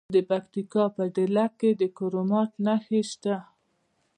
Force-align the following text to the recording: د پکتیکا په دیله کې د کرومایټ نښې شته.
د 0.15 0.17
پکتیکا 0.29 0.83
په 0.95 1.03
دیله 1.15 1.45
کې 1.59 1.69
د 1.81 1.81
کرومایټ 1.97 2.51
نښې 2.65 3.01
شته. 3.11 3.35